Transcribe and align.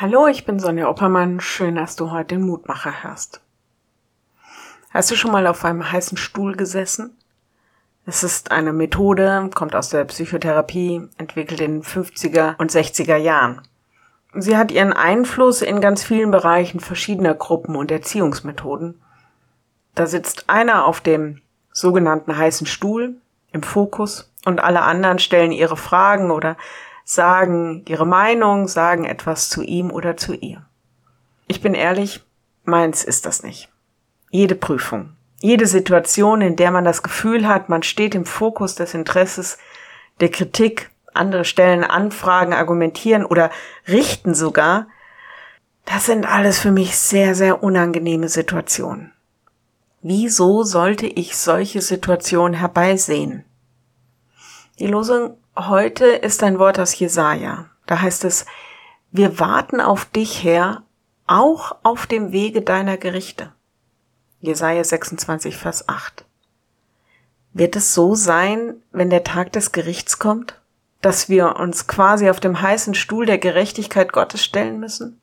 Hallo, 0.00 0.28
ich 0.28 0.46
bin 0.46 0.58
Sonja 0.58 0.88
Oppermann. 0.88 1.40
Schön, 1.40 1.74
dass 1.74 1.94
du 1.94 2.10
heute 2.10 2.36
den 2.36 2.46
Mutmacher 2.46 3.02
hörst. 3.02 3.42
Hast 4.88 5.10
du 5.10 5.14
schon 5.14 5.30
mal 5.30 5.46
auf 5.46 5.62
einem 5.62 5.92
heißen 5.92 6.16
Stuhl 6.16 6.56
gesessen? 6.56 7.18
Es 8.06 8.22
ist 8.24 8.50
eine 8.50 8.72
Methode, 8.72 9.50
kommt 9.54 9.76
aus 9.76 9.90
der 9.90 10.06
Psychotherapie, 10.06 11.06
entwickelt 11.18 11.60
in 11.60 11.72
den 11.72 11.82
50er 11.82 12.56
und 12.56 12.72
60er 12.72 13.16
Jahren. 13.16 13.60
Sie 14.32 14.56
hat 14.56 14.72
ihren 14.72 14.94
Einfluss 14.94 15.60
in 15.60 15.82
ganz 15.82 16.02
vielen 16.02 16.30
Bereichen 16.30 16.80
verschiedener 16.80 17.34
Gruppen 17.34 17.76
und 17.76 17.90
Erziehungsmethoden. 17.90 19.02
Da 19.94 20.06
sitzt 20.06 20.48
einer 20.48 20.86
auf 20.86 21.02
dem 21.02 21.42
sogenannten 21.72 22.38
heißen 22.38 22.66
Stuhl 22.66 23.16
im 23.52 23.62
Fokus 23.62 24.32
und 24.46 24.64
alle 24.64 24.80
anderen 24.80 25.18
stellen 25.18 25.52
ihre 25.52 25.76
Fragen 25.76 26.30
oder 26.30 26.56
sagen 27.04 27.84
ihre 27.88 28.06
Meinung, 28.06 28.68
sagen 28.68 29.04
etwas 29.04 29.48
zu 29.48 29.62
ihm 29.62 29.90
oder 29.90 30.16
zu 30.16 30.34
ihr. 30.34 30.64
Ich 31.46 31.60
bin 31.60 31.74
ehrlich, 31.74 32.24
meins 32.64 33.04
ist 33.04 33.26
das 33.26 33.42
nicht. 33.42 33.68
Jede 34.30 34.54
Prüfung, 34.54 35.16
jede 35.40 35.66
Situation, 35.66 36.40
in 36.40 36.56
der 36.56 36.70
man 36.70 36.84
das 36.84 37.02
Gefühl 37.02 37.48
hat, 37.48 37.68
man 37.68 37.82
steht 37.82 38.14
im 38.14 38.26
Fokus 38.26 38.74
des 38.74 38.94
Interesses, 38.94 39.58
der 40.20 40.30
Kritik, 40.30 40.90
andere 41.14 41.44
stellen 41.44 41.82
Anfragen, 41.82 42.52
argumentieren 42.52 43.24
oder 43.24 43.50
richten 43.88 44.34
sogar, 44.34 44.86
das 45.86 46.06
sind 46.06 46.26
alles 46.26 46.60
für 46.60 46.70
mich 46.70 46.96
sehr, 46.96 47.34
sehr 47.34 47.62
unangenehme 47.62 48.28
Situationen. 48.28 49.12
Wieso 50.02 50.62
sollte 50.62 51.06
ich 51.06 51.36
solche 51.36 51.82
Situationen 51.82 52.54
herbeisehen? 52.54 53.44
Die 54.78 54.86
Losung 54.86 55.36
heute 55.68 56.06
ist 56.06 56.42
ein 56.42 56.58
Wort 56.58 56.78
aus 56.78 56.98
Jesaja. 56.98 57.66
Da 57.86 58.00
heißt 58.00 58.24
es, 58.24 58.46
wir 59.10 59.38
warten 59.38 59.80
auf 59.80 60.04
dich 60.04 60.44
her, 60.44 60.82
auch 61.26 61.76
auf 61.82 62.06
dem 62.06 62.32
Wege 62.32 62.62
deiner 62.62 62.96
Gerichte. 62.96 63.52
Jesaja 64.40 64.82
26, 64.82 65.56
Vers 65.56 65.88
8. 65.88 66.24
Wird 67.52 67.76
es 67.76 67.94
so 67.94 68.14
sein, 68.14 68.74
wenn 68.92 69.10
der 69.10 69.24
Tag 69.24 69.52
des 69.52 69.72
Gerichts 69.72 70.18
kommt, 70.18 70.60
dass 71.02 71.28
wir 71.28 71.56
uns 71.56 71.86
quasi 71.86 72.30
auf 72.30 72.40
dem 72.40 72.60
heißen 72.60 72.94
Stuhl 72.94 73.26
der 73.26 73.38
Gerechtigkeit 73.38 74.12
Gottes 74.12 74.44
stellen 74.44 74.78
müssen? 74.78 75.20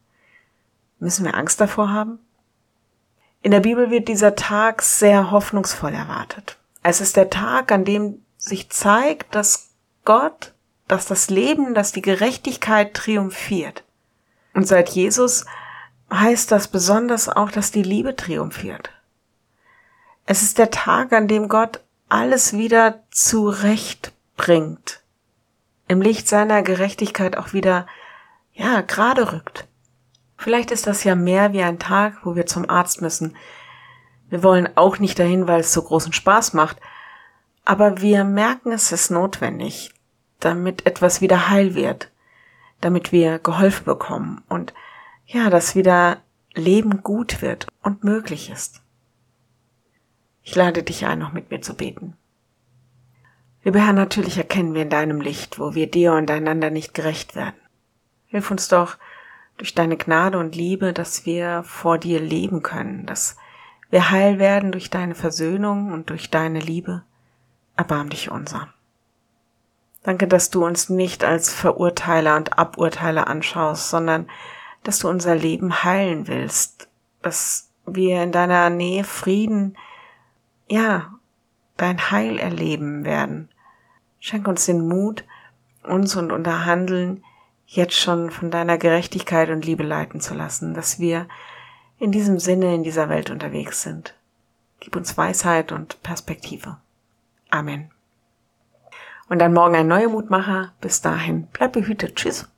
Müssen 0.99 1.25
wir 1.25 1.35
Angst 1.35 1.61
davor 1.61 1.91
haben? 1.91 2.19
In 3.41 3.51
der 3.51 3.59
Bibel 3.61 3.91
wird 3.91 4.07
dieser 4.07 4.35
Tag 4.35 4.81
sehr 4.81 5.31
hoffnungsvoll 5.31 5.93
erwartet. 5.93 6.57
Es 6.83 7.01
ist 7.01 7.15
der 7.15 7.29
Tag, 7.29 7.71
an 7.71 7.85
dem 7.85 8.21
sich 8.37 8.69
zeigt, 8.69 9.35
dass 9.35 9.66
Gott, 10.07 10.53
dass 10.87 11.05
das 11.05 11.29
Leben, 11.29 11.73
dass 11.73 11.91
die 11.91 12.01
Gerechtigkeit 12.01 12.93
triumphiert. 12.93 13.83
Und 14.53 14.65
seit 14.65 14.87
Jesus 14.87 15.45
heißt 16.09 16.49
das 16.49 16.69
besonders 16.69 17.27
auch, 17.27 17.51
dass 17.51 17.71
die 17.71 17.83
Liebe 17.83 18.15
triumphiert. 18.15 18.89
Es 20.25 20.43
ist 20.43 20.59
der 20.59 20.71
Tag, 20.71 21.11
an 21.11 21.27
dem 21.27 21.49
Gott 21.49 21.81
alles 22.07 22.53
wieder 22.53 23.03
zurechtbringt, 23.11 25.01
im 25.89 26.01
Licht 26.01 26.29
seiner 26.29 26.61
Gerechtigkeit 26.61 27.35
auch 27.37 27.51
wieder, 27.51 27.85
ja, 28.53 28.79
gerade 28.79 29.33
rückt. 29.33 29.67
Vielleicht 30.37 30.71
ist 30.71 30.87
das 30.87 31.03
ja 31.03 31.15
mehr 31.15 31.51
wie 31.51 31.63
ein 31.63 31.79
Tag, 31.79 32.19
wo 32.23 32.37
wir 32.37 32.45
zum 32.45 32.69
Arzt 32.69 33.01
müssen. 33.01 33.35
Wir 34.29 34.41
wollen 34.41 34.69
auch 34.77 34.99
nicht 34.99 35.19
dahin, 35.19 35.49
weil 35.49 35.59
es 35.59 35.73
so 35.73 35.81
großen 35.81 36.13
Spaß 36.13 36.53
macht, 36.53 36.77
aber 37.65 37.99
wir 37.99 38.23
merken, 38.23 38.71
es 38.71 38.93
ist 38.93 39.11
notwendig, 39.11 39.91
damit 40.39 40.85
etwas 40.85 41.21
wieder 41.21 41.49
heil 41.49 41.75
wird, 41.75 42.11
damit 42.81 43.11
wir 43.11 43.39
geholfen 43.39 43.85
bekommen 43.85 44.43
und 44.49 44.73
ja, 45.25 45.49
dass 45.49 45.75
wieder 45.75 46.21
Leben 46.53 47.03
gut 47.03 47.41
wird 47.41 47.67
und 47.83 48.03
möglich 48.03 48.49
ist. 48.49 48.81
Ich 50.43 50.55
lade 50.55 50.83
dich 50.83 51.05
ein, 51.05 51.19
noch 51.19 51.33
mit 51.33 51.51
mir 51.51 51.61
zu 51.61 51.75
beten. 51.75 52.15
Lieber 53.63 53.79
Herr, 53.85 53.93
natürlich 53.93 54.37
erkennen 54.37 54.73
wir 54.73 54.83
in 54.83 54.89
deinem 54.89 55.19
Licht, 55.19 55.59
wo 55.59 55.75
wir 55.75 55.91
dir 55.91 56.13
und 56.13 56.31
einander 56.31 56.69
nicht 56.69 56.93
gerecht 56.93 57.35
werden. 57.35 57.59
Hilf 58.27 58.49
uns 58.49 58.69
doch 58.69 58.97
durch 59.57 59.73
deine 59.73 59.97
Gnade 59.97 60.37
und 60.37 60.55
Liebe, 60.55 60.93
dass 60.93 61.25
wir 61.25 61.63
vor 61.63 61.97
dir 61.97 62.21
leben 62.21 62.63
können, 62.63 63.05
dass 63.05 63.35
wir 63.89 64.09
heil 64.11 64.39
werden 64.39 64.71
durch 64.71 64.89
deine 64.89 65.15
Versöhnung 65.15 65.91
und 65.91 66.09
durch 66.09 66.29
deine 66.29 66.59
Liebe 66.59 67.03
erbarm 67.75 68.09
dich 68.09 68.31
unser. 68.31 68.73
Danke, 70.07 70.25
dass 70.25 70.49
du 70.49 70.65
uns 70.65 70.87
nicht 70.87 71.25
als 71.25 71.53
Verurteiler 71.53 72.37
und 72.37 72.57
Aburteiler 72.57 73.27
anschaust, 73.27 73.89
sondern 73.89 74.29
dass 74.83 74.99
du 74.99 75.09
unser 75.09 75.35
Leben 75.35 75.83
heilen 75.83 76.29
willst, 76.29 76.87
dass 77.21 77.71
wir 77.85 78.23
in 78.23 78.31
deiner 78.31 78.69
Nähe 78.69 79.03
Frieden, 79.03 79.77
ja, 80.69 81.13
dein 81.75 82.09
Heil 82.09 82.39
erleben 82.39 83.03
werden. 83.03 83.49
Schenk 84.21 84.47
uns 84.47 84.65
den 84.65 84.87
Mut, 84.87 85.25
uns 85.83 86.15
und 86.15 86.31
unser 86.31 86.63
Handeln 86.63 87.21
jetzt 87.65 87.95
schon 87.97 88.31
von 88.31 88.49
deiner 88.49 88.77
Gerechtigkeit 88.77 89.49
und 89.49 89.65
Liebe 89.65 89.83
leiten 89.83 90.21
zu 90.21 90.33
lassen, 90.33 90.73
dass 90.73 90.99
wir 90.99 91.27
in 91.99 92.13
diesem 92.13 92.39
Sinne 92.39 92.73
in 92.73 92.83
dieser 92.83 93.09
Welt 93.09 93.29
unterwegs 93.29 93.81
sind. 93.81 94.15
Gib 94.79 94.95
uns 94.95 95.17
Weisheit 95.17 95.73
und 95.73 96.01
Perspektive. 96.01 96.77
Amen. 97.49 97.91
Und 99.29 99.39
dann 99.39 99.53
morgen 99.53 99.75
ein 99.75 99.87
neuer 99.87 100.09
Mutmacher. 100.09 100.73
Bis 100.81 101.01
dahin, 101.01 101.47
bleib 101.51 101.73
behütet. 101.73 102.15
Tschüss. 102.15 102.49